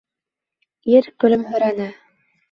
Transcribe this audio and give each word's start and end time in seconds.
Ир 0.93 1.09
көлөмһөрәне. 1.23 1.91